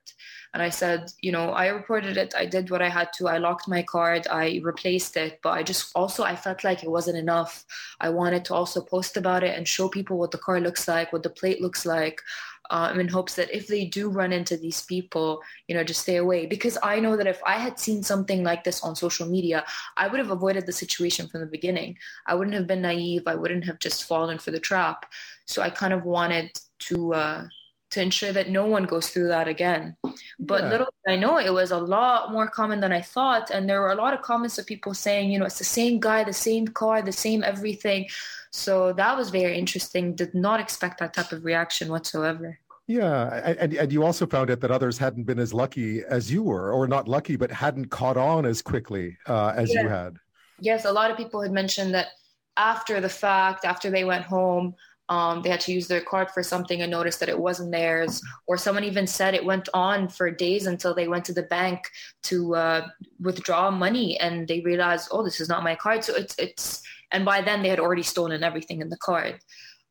And 0.57 0.63
I 0.63 0.71
said, 0.71 1.13
you 1.21 1.33
know, 1.33 1.51
I 1.51 1.67
reported 1.67 2.17
it. 2.17 2.33
I 2.35 2.47
did 2.47 2.71
what 2.71 2.81
I 2.81 2.89
had 2.89 3.13
to. 3.19 3.29
I 3.29 3.37
locked 3.37 3.69
my 3.69 3.83
card. 3.83 4.27
I 4.27 4.59
replaced 4.65 5.15
it. 5.19 5.39
But 5.43 5.51
I 5.51 5.63
just 5.63 5.91
also, 5.95 6.25
I 6.25 6.35
felt 6.35 6.65
like 6.65 6.83
it 6.83 6.91
wasn't 6.91 7.19
enough. 7.19 7.63
I 8.01 8.09
wanted 8.09 8.47
to 8.47 8.55
also 8.55 8.81
post 8.81 9.19
about 9.19 9.45
it 9.45 9.55
and 9.55 9.69
show 9.69 9.91
people 9.91 10.17
what 10.17 10.31
the 10.31 10.39
car 10.39 10.59
looks 10.59 10.89
like, 10.89 11.13
what 11.13 11.25
the 11.25 11.29
plate 11.29 11.61
looks 11.61 11.85
like. 11.85 12.23
Um, 12.71 12.99
in 12.99 13.07
hopes 13.07 13.35
that 13.35 13.55
if 13.55 13.67
they 13.67 13.85
do 13.85 14.09
run 14.09 14.33
into 14.33 14.57
these 14.57 14.81
people, 14.81 15.43
you 15.69 15.75
know, 15.75 15.85
just 15.85 16.01
stay 16.01 16.17
away. 16.17 16.47
Because 16.47 16.79
I 16.83 17.01
know 17.01 17.19
that 17.19 17.27
if 17.27 17.43
I 17.45 17.59
had 17.59 17.79
seen 17.79 18.03
something 18.03 18.43
like 18.43 18.65
this 18.65 18.83
on 18.83 18.97
social 18.97 19.29
media, 19.29 19.63
I 19.99 20.09
would 20.09 20.19
have 20.19 20.31
avoided 20.31 20.65
the 20.65 20.73
situation 20.73 21.29
from 21.29 21.43
the 21.43 21.47
beginning. 21.47 21.99
I 22.27 22.35
wouldn't 22.35 22.57
have 22.57 22.67
been 22.67 22.81
naive. 22.81 23.25
I 23.27 23.35
wouldn't 23.35 23.67
have 23.67 23.79
just 23.79 24.05
fallen 24.05 24.39
for 24.39 24.53
the 24.53 24.59
trap. 24.59 25.05
So 25.45 25.61
I 25.61 25.69
kind 25.69 25.93
of 25.93 26.07
wanted 26.07 26.51
to 26.89 27.13
uh, 27.13 27.49
to 27.91 28.03
ensure 28.03 28.33
that 28.33 28.49
no 28.49 28.65
one 28.67 28.85
goes 28.85 29.11
through 29.11 29.29
that 29.29 29.49
again. 29.49 29.97
But 30.39 30.65
yeah. 30.65 30.71
little 30.71 30.89
I 31.07 31.17
know, 31.17 31.39
it 31.39 31.53
was 31.53 31.71
a 31.71 31.79
lot 31.79 32.33
more 32.33 32.49
common 32.49 32.81
than 32.81 32.93
I 32.93 33.01
thought. 33.01 33.51
And 33.51 33.69
there 33.69 33.81
were 33.81 33.93
a 33.93 33.95
lot 33.95 34.15
of 34.15 34.23
comments 34.23 34.59
of 34.59 34.67
people 34.67 34.95
saying, 34.95 35.31
you 35.31 35.39
know, 35.39 35.47
it's 35.47 35.59
the 35.59 35.65
same 35.65 36.01
guy, 36.01 36.25
the 36.25 36.33
same 36.33 36.69
car, 36.69 37.03
the 37.03 37.13
same 37.13 37.43
everything. 37.43 38.07
So 38.51 38.93
that 38.95 39.17
was 39.17 39.31
very 39.31 39.59
interesting. 39.59 40.15
Did 40.15 40.35
not 40.35 40.61
expect 40.61 41.01
that 41.01 41.15
type 41.15 41.33
of 41.33 41.45
reaction 41.45 41.89
whatsoever. 41.89 42.59
Yeah, 42.89 43.55
and 43.59 43.75
and 43.75 43.93
you 43.93 44.05
also 44.05 44.27
found 44.27 44.49
out 44.49 44.61
that 44.61 44.71
others 44.71 44.97
hadn't 44.97 45.25
been 45.25 45.41
as 45.41 45.53
lucky 45.53 46.05
as 46.05 46.31
you 46.31 46.45
were, 46.45 46.71
or 46.73 46.87
not 46.87 47.09
lucky, 47.09 47.35
but 47.35 47.51
hadn't 47.51 47.87
caught 47.87 48.17
on 48.17 48.47
as 48.47 48.63
quickly 48.63 49.17
uh, 49.27 49.53
as 49.57 49.75
yeah. 49.75 49.83
you 49.83 49.89
had. 49.89 50.17
Yes, 50.61 50.85
a 50.85 50.93
lot 50.93 51.11
of 51.11 51.17
people 51.17 51.41
had 51.43 51.51
mentioned 51.51 51.93
that 51.95 52.09
after 52.57 53.01
the 53.01 53.09
fact, 53.09 53.65
after 53.65 53.91
they 53.91 54.05
went 54.05 54.25
home, 54.25 54.75
um, 55.09 55.43
they 55.43 55.49
had 55.49 55.61
to 55.61 55.73
use 55.73 55.87
their 55.87 56.01
card 56.01 56.31
for 56.31 56.43
something 56.43 56.83
and 56.83 56.91
noticed 56.91 57.21
that 57.21 57.29
it 57.29 57.39
wasn't 57.39 57.71
theirs. 57.71 58.21
Or 58.47 58.57
someone 58.57 58.85
even 58.85 59.07
said 59.07 59.35
it 59.35 59.45
went 59.45 59.69
on 59.73 60.09
for 60.09 60.31
days 60.31 60.67
until 60.67 60.95
they 60.95 61.09
went 61.09 61.25
to 61.27 61.33
the 61.33 61.45
bank 61.45 61.89
to 62.25 62.55
uh, 62.57 62.89
withdraw 63.21 63.71
money 63.71 64.19
and 64.19 64.49
they 64.49 64.61
realized, 64.61 65.09
oh, 65.13 65.23
this 65.23 65.41
is 65.41 65.49
not 65.49 65.63
my 65.63 65.75
card. 65.75 66.03
So 66.03 66.15
it's 66.15 66.35
it's 66.39 66.83
and 67.13 67.25
by 67.25 67.41
then 67.41 67.63
they 67.63 67.69
had 67.69 67.81
already 67.81 68.03
stolen 68.03 68.43
everything 68.43 68.81
in 68.81 68.89
the 68.89 68.99
card. 68.99 69.39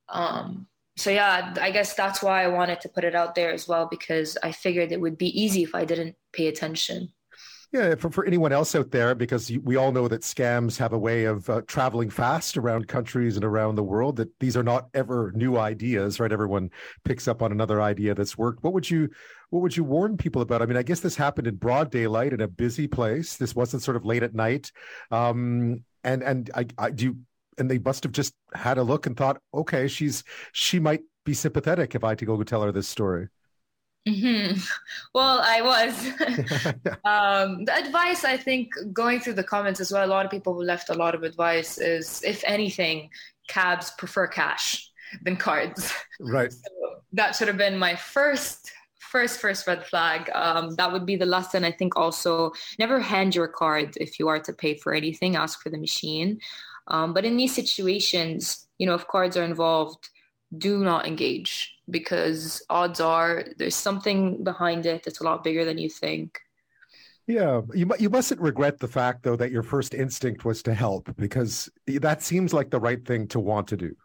Um, 0.09 0.67
so 0.97 1.11
yeah, 1.11 1.53
I 1.61 1.71
guess 1.71 1.93
that's 1.93 2.21
why 2.21 2.43
I 2.43 2.47
wanted 2.47 2.81
to 2.81 2.89
put 2.89 3.03
it 3.03 3.15
out 3.15 3.35
there 3.35 3.51
as 3.51 3.67
well 3.67 3.87
because 3.89 4.37
I 4.43 4.51
figured 4.51 4.91
it 4.91 5.01
would 5.01 5.17
be 5.17 5.39
easy 5.39 5.63
if 5.63 5.75
I 5.75 5.85
didn't 5.85 6.15
pay 6.33 6.47
attention. 6.47 7.11
Yeah, 7.75 7.95
for, 7.95 8.09
for 8.09 8.25
anyone 8.25 8.53
else 8.53 8.73
out 8.73 8.91
there, 8.91 9.13
because 9.15 9.51
we 9.63 9.75
all 9.75 9.91
know 9.91 10.07
that 10.07 10.21
scams 10.21 10.77
have 10.77 10.93
a 10.93 10.97
way 10.97 11.25
of 11.25 11.49
uh, 11.49 11.61
traveling 11.67 12.09
fast 12.09 12.55
around 12.55 12.87
countries 12.87 13.35
and 13.35 13.43
around 13.43 13.75
the 13.75 13.83
world, 13.83 14.15
that 14.15 14.29
these 14.39 14.55
are 14.55 14.63
not 14.63 14.87
ever 14.93 15.33
new 15.35 15.57
ideas, 15.57 16.17
right? 16.17 16.31
Everyone 16.31 16.69
picks 17.03 17.27
up 17.27 17.41
on 17.41 17.51
another 17.51 17.81
idea 17.81 18.15
that's 18.15 18.37
worked. 18.37 18.63
What 18.63 18.71
would 18.71 18.89
you 18.89 19.09
what 19.49 19.61
would 19.61 19.75
you 19.75 19.83
warn 19.83 20.15
people 20.15 20.41
about? 20.41 20.61
I 20.61 20.67
mean, 20.67 20.77
I 20.77 20.83
guess 20.83 21.01
this 21.01 21.17
happened 21.17 21.47
in 21.47 21.55
broad 21.55 21.91
daylight 21.91 22.31
in 22.31 22.39
a 22.39 22.47
busy 22.47 22.87
place. 22.87 23.35
This 23.35 23.53
wasn't 23.53 23.83
sort 23.83 23.97
of 23.97 24.05
late 24.05 24.23
at 24.23 24.33
night. 24.33 24.71
Um, 25.11 25.83
and 26.05 26.23
and 26.23 26.49
I, 26.55 26.67
I 26.77 26.91
do 26.91 27.05
you, 27.05 27.17
and 27.57 27.69
they 27.69 27.79
must 27.79 28.03
have 28.03 28.13
just 28.13 28.33
had 28.53 28.77
a 28.77 28.83
look 28.83 29.05
and 29.05 29.17
thought, 29.17 29.41
okay, 29.53 29.89
she's 29.89 30.23
she 30.53 30.79
might 30.79 31.01
be 31.25 31.33
sympathetic 31.33 31.93
if 31.93 32.05
I 32.05 32.09
had 32.09 32.19
to 32.19 32.25
go 32.25 32.41
tell 32.43 32.63
her 32.63 32.71
this 32.71 32.87
story. 32.87 33.27
Mm-hmm. 34.07 34.59
Well, 35.13 35.39
I 35.41 35.61
was. 35.61 36.07
um, 37.05 37.63
the 37.63 37.73
advice, 37.73 38.25
I 38.25 38.35
think, 38.35 38.69
going 38.91 39.21
through 39.21 39.35
the 39.35 39.43
comments 39.43 39.79
as 39.79 39.93
well, 39.93 40.05
a 40.05 40.07
lot 40.07 40.25
of 40.25 40.31
people 40.31 40.53
who 40.53 40.63
left 40.63 40.89
a 40.89 40.93
lot 40.93 41.15
of 41.15 41.23
advice 41.23 41.77
is 41.77 42.21
if 42.23 42.43
anything, 42.45 43.09
cabs 43.47 43.91
prefer 43.91 44.27
cash 44.27 44.91
than 45.23 45.37
cards. 45.37 45.93
Right. 46.19 46.51
So 46.51 46.59
that 47.13 47.35
should 47.35 47.47
have 47.47 47.57
been 47.57 47.77
my 47.77 47.95
first. 47.95 48.71
First, 48.99 49.39
first 49.39 49.65
red 49.65 49.85
flag. 49.85 50.29
Um, 50.33 50.75
that 50.75 50.91
would 50.91 51.05
be 51.05 51.15
the 51.15 51.25
lesson. 51.25 51.63
I 51.63 51.71
think 51.71 51.95
also 51.95 52.51
never 52.79 52.99
hand 52.99 53.33
your 53.33 53.47
card 53.47 53.95
if 53.97 54.19
you 54.19 54.27
are 54.27 54.39
to 54.39 54.51
pay 54.51 54.75
for 54.75 54.93
anything. 54.93 55.37
Ask 55.37 55.61
for 55.61 55.69
the 55.69 55.77
machine. 55.77 56.39
Um, 56.87 57.13
but 57.13 57.23
in 57.23 57.37
these 57.37 57.55
situations, 57.55 58.67
you 58.77 58.85
know, 58.85 58.95
if 58.95 59.07
cards 59.07 59.37
are 59.37 59.43
involved, 59.43 60.09
do 60.57 60.79
not 60.79 61.07
engage 61.07 61.75
because 61.89 62.63
odds 62.69 62.99
are 62.99 63.45
there's 63.57 63.75
something 63.75 64.43
behind 64.43 64.85
it 64.85 65.03
that's 65.03 65.21
a 65.21 65.23
lot 65.23 65.43
bigger 65.43 65.65
than 65.65 65.77
you 65.77 65.89
think. 65.89 66.39
Yeah, 67.27 67.61
you 67.73 67.89
you 67.97 68.09
mustn't 68.09 68.39
regret 68.39 68.79
the 68.79 68.87
fact 68.87 69.23
though 69.23 69.35
that 69.35 69.51
your 69.51 69.63
first 69.63 69.93
instinct 69.93 70.45
was 70.45 70.61
to 70.63 70.73
help 70.73 71.09
because 71.17 71.69
that 71.87 72.21
seems 72.21 72.53
like 72.53 72.69
the 72.69 72.79
right 72.79 73.03
thing 73.03 73.27
to 73.29 73.39
want 73.39 73.67
to 73.69 73.77
do. 73.77 73.95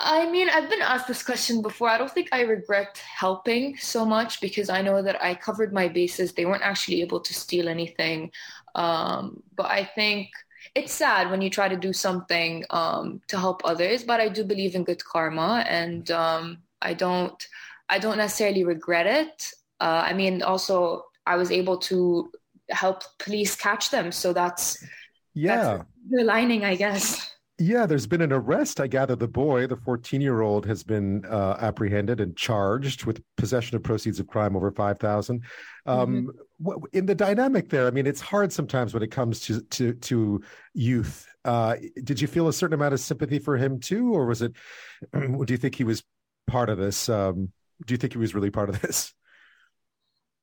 I 0.00 0.30
mean, 0.30 0.48
I've 0.48 0.70
been 0.70 0.80
asked 0.80 1.08
this 1.08 1.24
question 1.24 1.60
before. 1.60 1.88
I 1.88 1.98
don't 1.98 2.10
think 2.10 2.28
I 2.30 2.42
regret 2.42 2.98
helping 2.98 3.76
so 3.78 4.04
much 4.04 4.40
because 4.40 4.68
I 4.70 4.80
know 4.80 5.02
that 5.02 5.20
I 5.22 5.34
covered 5.34 5.72
my 5.72 5.88
bases. 5.88 6.32
They 6.32 6.46
weren't 6.46 6.62
actually 6.62 7.00
able 7.02 7.18
to 7.18 7.34
steal 7.34 7.68
anything. 7.68 8.30
Um, 8.76 9.42
but 9.56 9.66
I 9.66 9.84
think 9.84 10.28
it's 10.74 10.92
sad 10.92 11.30
when 11.30 11.42
you 11.42 11.50
try 11.50 11.68
to 11.68 11.76
do 11.76 11.92
something 11.92 12.64
um, 12.70 13.20
to 13.28 13.38
help 13.38 13.62
others. 13.64 14.04
But 14.04 14.20
I 14.20 14.28
do 14.28 14.44
believe 14.44 14.74
in 14.74 14.84
good 14.84 15.04
karma, 15.04 15.64
and 15.68 16.10
um, 16.10 16.58
I 16.82 16.94
don't. 16.94 17.46
I 17.90 17.98
don't 17.98 18.18
necessarily 18.18 18.64
regret 18.64 19.06
it. 19.06 19.50
Uh, 19.80 20.02
I 20.04 20.12
mean, 20.12 20.42
also 20.42 21.04
I 21.26 21.36
was 21.36 21.50
able 21.50 21.78
to 21.88 22.30
help 22.68 23.02
police 23.18 23.56
catch 23.56 23.90
them, 23.90 24.12
so 24.12 24.32
that's 24.32 24.84
yeah, 25.34 25.56
that's 25.56 25.84
the 26.10 26.24
lining, 26.24 26.64
I 26.64 26.74
guess. 26.74 27.34
Yeah, 27.60 27.86
there's 27.86 28.06
been 28.06 28.20
an 28.20 28.32
arrest. 28.32 28.78
I 28.78 28.86
gather 28.86 29.16
the 29.16 29.26
boy, 29.26 29.66
the 29.66 29.76
14 29.76 30.20
year 30.20 30.42
old, 30.42 30.64
has 30.66 30.84
been 30.84 31.24
uh, 31.24 31.56
apprehended 31.58 32.20
and 32.20 32.36
charged 32.36 33.04
with 33.04 33.20
possession 33.36 33.76
of 33.76 33.82
proceeds 33.82 34.20
of 34.20 34.28
crime 34.28 34.54
over 34.54 34.70
5,000. 34.70 35.42
Um, 35.84 36.28
mm-hmm. 36.62 36.86
In 36.92 37.06
the 37.06 37.16
dynamic 37.16 37.70
there, 37.70 37.88
I 37.88 37.90
mean, 37.90 38.06
it's 38.06 38.20
hard 38.20 38.52
sometimes 38.52 38.94
when 38.94 39.02
it 39.02 39.10
comes 39.10 39.40
to 39.40 39.60
to, 39.60 39.94
to 39.94 40.40
youth. 40.72 41.26
Uh, 41.44 41.76
did 42.04 42.20
you 42.20 42.28
feel 42.28 42.46
a 42.46 42.52
certain 42.52 42.74
amount 42.74 42.94
of 42.94 43.00
sympathy 43.00 43.40
for 43.40 43.56
him 43.56 43.80
too, 43.80 44.14
or 44.14 44.26
was 44.26 44.40
it? 44.40 44.52
do 45.12 45.46
you 45.48 45.56
think 45.56 45.74
he 45.74 45.84
was 45.84 46.04
part 46.46 46.68
of 46.68 46.78
this? 46.78 47.08
Um, 47.08 47.50
do 47.86 47.94
you 47.94 47.98
think 47.98 48.12
he 48.12 48.18
was 48.18 48.34
really 48.34 48.50
part 48.50 48.68
of 48.68 48.80
this? 48.82 49.12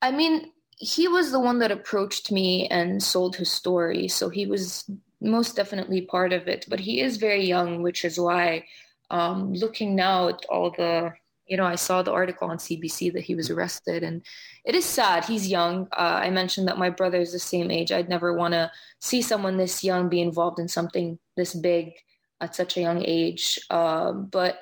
I 0.02 0.12
mean, 0.12 0.52
he 0.78 1.08
was 1.08 1.32
the 1.32 1.40
one 1.40 1.60
that 1.60 1.72
approached 1.72 2.32
me 2.32 2.68
and 2.68 3.02
sold 3.02 3.38
his 3.38 3.52
story, 3.52 4.10
so 4.10 4.30
he 4.30 4.46
was 4.46 4.90
most 5.22 5.56
definitely 5.56 6.02
part 6.02 6.34
of 6.34 6.48
it. 6.48 6.66
But 6.68 6.80
he 6.80 7.02
is 7.02 7.18
very 7.18 7.46
young, 7.46 7.82
which 7.82 8.06
is 8.06 8.20
why, 8.20 8.66
um, 9.10 9.54
looking 9.54 9.96
now 9.96 10.30
at 10.30 10.46
all 10.50 10.72
the, 10.72 11.14
you 11.48 11.58
know, 11.58 11.66
I 11.66 11.76
saw 11.76 12.02
the 12.02 12.12
article 12.12 12.50
on 12.50 12.58
CBC 12.58 13.14
that 13.14 13.24
he 13.24 13.36
was 13.36 13.50
arrested, 13.50 14.04
and 14.04 14.26
it 14.66 14.76
is 14.76 14.86
sad. 14.86 15.26
He's 15.26 15.48
young. 15.48 15.88
Uh, 15.92 16.20
I 16.24 16.30
mentioned 16.30 16.68
that 16.68 16.80
my 16.80 16.90
brother 16.90 17.20
is 17.20 17.32
the 17.32 17.40
same 17.40 17.70
age. 17.70 17.92
I'd 17.92 18.10
never 18.10 18.34
want 18.34 18.54
to 18.54 18.72
see 19.00 19.22
someone 19.22 19.58
this 19.58 19.84
young 19.84 20.10
be 20.10 20.22
involved 20.22 20.60
in 20.60 20.68
something 20.68 21.20
this 21.38 21.54
big 21.54 21.94
at 22.42 22.56
such 22.56 22.78
a 22.78 22.82
young 22.82 23.04
age. 23.06 23.60
Uh, 23.70 24.12
but 24.12 24.60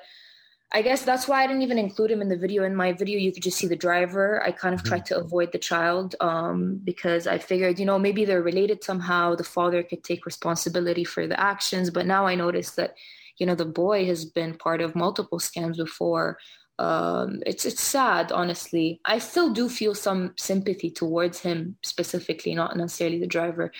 I 0.72 0.82
guess 0.82 1.04
that's 1.04 1.28
why 1.28 1.44
I 1.44 1.46
didn't 1.46 1.62
even 1.62 1.78
include 1.78 2.10
him 2.10 2.20
in 2.20 2.28
the 2.28 2.36
video. 2.36 2.64
In 2.64 2.74
my 2.74 2.92
video, 2.92 3.18
you 3.18 3.32
could 3.32 3.44
just 3.44 3.58
see 3.58 3.68
the 3.68 3.76
driver. 3.76 4.42
I 4.42 4.50
kind 4.50 4.74
of 4.74 4.80
mm-hmm. 4.80 4.88
tried 4.88 5.06
to 5.06 5.18
avoid 5.18 5.52
the 5.52 5.58
child 5.58 6.16
um, 6.20 6.80
because 6.82 7.26
I 7.26 7.38
figured, 7.38 7.78
you 7.78 7.86
know, 7.86 7.98
maybe 7.98 8.24
they're 8.24 8.42
related 8.42 8.82
somehow. 8.82 9.36
The 9.36 9.44
father 9.44 9.82
could 9.84 10.02
take 10.02 10.26
responsibility 10.26 11.04
for 11.04 11.28
the 11.28 11.38
actions. 11.38 11.90
But 11.90 12.06
now 12.06 12.26
I 12.26 12.34
noticed 12.34 12.74
that, 12.76 12.96
you 13.38 13.46
know, 13.46 13.54
the 13.54 13.64
boy 13.64 14.06
has 14.06 14.24
been 14.24 14.56
part 14.56 14.80
of 14.80 14.96
multiple 14.96 15.38
scams 15.38 15.76
before. 15.76 16.38
Um, 16.80 17.40
it's 17.46 17.64
it's 17.64 17.82
sad, 17.82 18.32
honestly. 18.32 19.00
I 19.04 19.18
still 19.18 19.52
do 19.52 19.68
feel 19.68 19.94
some 19.94 20.34
sympathy 20.36 20.90
towards 20.90 21.38
him 21.38 21.76
specifically, 21.84 22.54
not 22.54 22.76
necessarily 22.76 23.20
the 23.20 23.28
driver. 23.28 23.70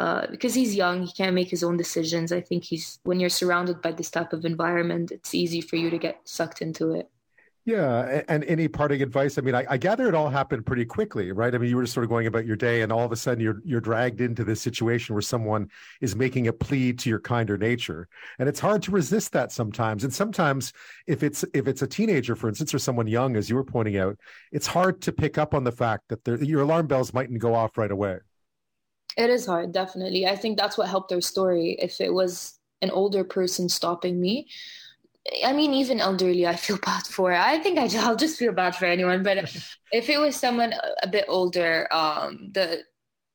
Uh, 0.00 0.26
because 0.30 0.54
he's 0.54 0.74
young, 0.74 1.02
he 1.04 1.12
can't 1.12 1.34
make 1.34 1.50
his 1.50 1.62
own 1.62 1.76
decisions. 1.76 2.32
I 2.32 2.40
think 2.40 2.64
he's 2.64 2.98
when 3.02 3.20
you're 3.20 3.28
surrounded 3.28 3.82
by 3.82 3.92
this 3.92 4.08
type 4.08 4.32
of 4.32 4.46
environment, 4.46 5.12
it's 5.12 5.34
easy 5.34 5.60
for 5.60 5.76
you 5.76 5.90
to 5.90 5.98
get 5.98 6.22
sucked 6.24 6.62
into 6.62 6.92
it. 6.92 7.10
Yeah, 7.66 8.22
and 8.26 8.42
any 8.44 8.66
parting 8.66 9.02
advice? 9.02 9.36
I 9.36 9.42
mean, 9.42 9.54
I, 9.54 9.66
I, 9.68 9.76
gather 9.76 10.08
it 10.08 10.14
all 10.14 10.30
happened 10.30 10.64
pretty 10.64 10.86
quickly, 10.86 11.30
right? 11.32 11.54
I 11.54 11.58
mean, 11.58 11.68
you 11.68 11.76
were 11.76 11.82
just 11.82 11.92
sort 11.92 12.04
of 12.04 12.08
going 12.08 12.26
about 12.26 12.46
your 12.46 12.56
day, 12.56 12.80
and 12.80 12.90
all 12.90 13.04
of 13.04 13.12
a 13.12 13.16
sudden 13.16 13.44
you're 13.44 13.60
you're 13.62 13.82
dragged 13.82 14.22
into 14.22 14.42
this 14.42 14.62
situation 14.62 15.14
where 15.14 15.20
someone 15.20 15.68
is 16.00 16.16
making 16.16 16.48
a 16.48 16.52
plea 16.54 16.94
to 16.94 17.10
your 17.10 17.20
kinder 17.20 17.58
nature, 17.58 18.08
and 18.38 18.48
it's 18.48 18.58
hard 18.58 18.82
to 18.84 18.92
resist 18.92 19.32
that 19.32 19.52
sometimes. 19.52 20.02
And 20.02 20.14
sometimes, 20.14 20.72
if 21.08 21.22
it's 21.22 21.44
if 21.52 21.68
it's 21.68 21.82
a 21.82 21.86
teenager, 21.86 22.34
for 22.34 22.48
instance, 22.48 22.72
or 22.72 22.78
someone 22.78 23.06
young, 23.06 23.36
as 23.36 23.50
you 23.50 23.56
were 23.56 23.64
pointing 23.64 23.98
out, 23.98 24.16
it's 24.50 24.66
hard 24.66 25.02
to 25.02 25.12
pick 25.12 25.36
up 25.36 25.52
on 25.52 25.64
the 25.64 25.72
fact 25.72 26.08
that 26.08 26.40
your 26.40 26.62
alarm 26.62 26.86
bells 26.86 27.12
mightn't 27.12 27.38
go 27.38 27.54
off 27.54 27.76
right 27.76 27.90
away. 27.90 28.20
It 29.16 29.30
is 29.30 29.46
hard, 29.46 29.72
definitely. 29.72 30.26
I 30.26 30.36
think 30.36 30.56
that's 30.56 30.78
what 30.78 30.88
helped 30.88 31.10
their 31.10 31.20
story. 31.20 31.76
If 31.80 32.00
it 32.00 32.12
was 32.12 32.58
an 32.82 32.90
older 32.90 33.24
person 33.24 33.68
stopping 33.68 34.20
me, 34.20 34.48
I 35.44 35.52
mean, 35.52 35.74
even 35.74 36.00
elderly, 36.00 36.46
I 36.46 36.56
feel 36.56 36.78
bad 36.84 37.06
for. 37.06 37.32
I 37.32 37.58
think 37.58 37.78
I, 37.78 38.08
will 38.08 38.16
just 38.16 38.38
feel 38.38 38.52
bad 38.52 38.74
for 38.76 38.86
anyone. 38.86 39.22
But 39.22 39.38
if 39.92 40.08
it 40.08 40.18
was 40.18 40.36
someone 40.36 40.74
a 41.02 41.08
bit 41.08 41.26
older, 41.28 41.88
um, 41.92 42.50
the, 42.52 42.82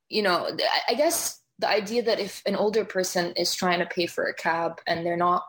you 0.10 0.22
know, 0.22 0.50
I 0.88 0.94
guess 0.94 1.42
the 1.60 1.70
idea 1.70 2.04
that 2.04 2.20
if 2.20 2.42
an 2.46 2.56
older 2.56 2.86
person 2.86 3.32
is 3.34 3.56
trying 3.56 3.80
to 3.80 3.86
pay 3.86 4.08
for 4.08 4.26
a 4.26 4.34
cab 4.34 4.82
and 4.88 5.06
they're 5.06 5.18
not, 5.18 5.44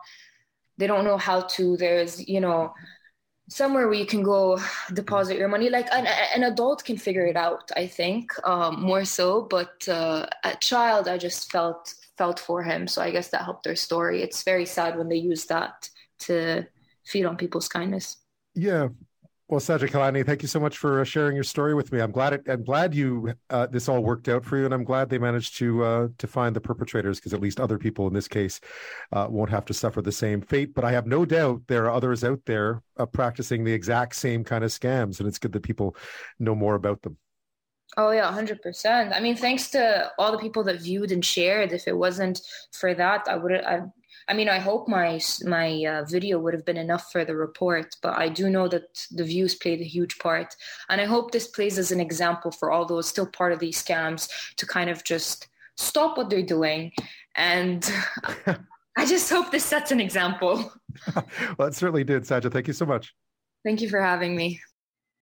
they 0.77 0.87
don't 0.87 1.05
know 1.05 1.17
how 1.17 1.41
to. 1.41 1.75
There's, 1.77 2.27
you 2.27 2.39
know, 2.39 2.73
somewhere 3.49 3.87
where 3.87 3.97
you 3.97 4.05
can 4.05 4.23
go 4.23 4.59
deposit 4.93 5.37
your 5.37 5.47
money. 5.47 5.69
Like 5.69 5.87
an, 5.91 6.07
an 6.35 6.43
adult 6.43 6.83
can 6.83 6.97
figure 6.97 7.25
it 7.25 7.35
out 7.35 7.71
i 7.75 7.87
think 7.87 8.31
um, 8.47 8.81
more 8.81 9.05
so. 9.05 9.43
But 9.49 9.87
uh, 9.87 10.27
a 10.43 10.55
child 10.57 11.07
i 11.07 11.17
just 11.17 11.51
felt 11.51 11.93
felt 12.17 12.39
for 12.39 12.63
him. 12.63 12.87
So 12.87 13.01
i 13.01 13.11
guess 13.11 13.29
that 13.29 13.43
helped 13.43 13.63
their 13.63 13.75
story. 13.75 14.21
It's 14.21 14.43
very 14.43 14.65
sad 14.65 14.97
when 14.97 15.09
they 15.09 15.17
use 15.17 15.45
that 15.45 15.89
to 16.19 16.65
feed 17.05 17.25
on 17.25 17.37
people's 17.37 17.67
kindness. 17.67 18.17
Yeah 18.55 18.89
well, 19.49 19.61
Saja 19.61 19.87
Kilani, 19.87 20.25
thank 20.25 20.41
you 20.41 20.47
so 20.47 20.59
much 20.59 20.77
for 20.77 20.99
uh, 20.99 21.03
sharing 21.05 21.35
your 21.35 21.43
story 21.43 21.73
with 21.73 21.93
me. 21.93 22.01
I'm 22.01 22.11
glad 22.11 22.33
it, 22.33 22.41
I'm 22.47 22.63
glad 22.63 22.93
you 22.93 23.33
uh, 23.49 23.65
this 23.67 23.87
all 23.87 24.03
worked 24.03 24.27
out 24.27 24.43
for 24.43 24.57
you, 24.57 24.65
and 24.65 24.73
I'm 24.73 24.83
glad 24.83 25.09
they 25.09 25.17
managed 25.17 25.57
to 25.57 25.83
uh, 25.83 26.07
to 26.17 26.27
find 26.27 26.53
the 26.53 26.59
perpetrators 26.59 27.17
because 27.17 27.33
at 27.33 27.39
least 27.39 27.61
other 27.61 27.77
people 27.77 28.07
in 28.07 28.13
this 28.13 28.27
case 28.27 28.59
uh, 29.13 29.27
won't 29.29 29.49
have 29.49 29.63
to 29.65 29.73
suffer 29.73 30.01
the 30.01 30.11
same 30.11 30.41
fate. 30.41 30.75
But 30.75 30.83
I 30.83 30.91
have 30.91 31.07
no 31.07 31.23
doubt 31.23 31.61
there 31.67 31.85
are 31.85 31.91
others 31.91 32.25
out 32.25 32.41
there 32.45 32.81
uh, 32.97 33.05
practicing 33.05 33.63
the 33.63 33.71
exact 33.71 34.15
same 34.15 34.43
kind 34.43 34.65
of 34.65 34.71
scams, 34.71 35.19
and 35.19 35.29
it's 35.29 35.39
good 35.39 35.53
that 35.53 35.63
people 35.63 35.95
know 36.39 36.53
more 36.53 36.75
about 36.75 37.01
them. 37.01 37.17
Oh 37.95 38.11
yeah, 38.11 38.29
hundred 38.29 38.61
percent. 38.61 39.13
I 39.13 39.21
mean, 39.21 39.37
thanks 39.37 39.69
to 39.69 40.11
all 40.19 40.33
the 40.33 40.39
people 40.39 40.63
that 40.65 40.81
viewed 40.81 41.13
and 41.13 41.23
shared. 41.23 41.71
If 41.71 41.87
it 41.87 41.95
wasn't 41.97 42.41
for 42.73 42.93
that, 42.95 43.25
I 43.29 43.37
would 43.37 43.53
I 43.53 43.83
I 44.29 44.33
mean, 44.33 44.49
I 44.49 44.59
hope 44.59 44.87
my 44.87 45.19
my 45.45 45.85
uh, 45.85 46.03
video 46.05 46.39
would 46.39 46.53
have 46.53 46.65
been 46.65 46.77
enough 46.77 47.11
for 47.11 47.23
the 47.23 47.35
report, 47.35 47.95
but 48.01 48.17
I 48.17 48.27
do 48.27 48.49
know 48.49 48.67
that 48.67 49.05
the 49.11 49.23
views 49.23 49.55
played 49.55 49.79
a 49.79 49.85
huge 49.85 50.19
part, 50.19 50.55
and 50.89 50.99
I 50.99 51.05
hope 51.05 51.31
this 51.31 51.47
plays 51.47 51.77
as 51.77 51.91
an 51.91 52.01
example 52.01 52.51
for 52.51 52.71
all 52.71 52.85
those 52.85 53.07
still 53.07 53.27
part 53.27 53.53
of 53.53 53.59
these 53.59 53.81
scams 53.81 54.29
to 54.57 54.65
kind 54.65 54.89
of 54.89 55.03
just 55.03 55.47
stop 55.77 56.17
what 56.17 56.29
they're 56.29 56.41
doing, 56.43 56.91
and 57.35 57.89
I 58.97 59.05
just 59.05 59.29
hope 59.29 59.51
this 59.51 59.63
sets 59.63 59.91
an 59.91 60.01
example. 60.01 60.73
well, 61.57 61.67
it 61.69 61.75
certainly 61.75 62.03
did, 62.03 62.23
Saja. 62.23 62.51
Thank 62.51 62.67
you 62.67 62.73
so 62.73 62.85
much. 62.85 63.13
Thank 63.63 63.81
you 63.81 63.89
for 63.89 64.01
having 64.01 64.35
me. 64.35 64.59